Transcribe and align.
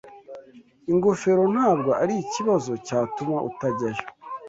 ingofero 0.91 1.43
ntabwo 1.53 1.89
ari 2.01 2.13
ikibazo 2.23 2.71
CYATUMA 2.85 3.37
utajyayo 3.49 4.03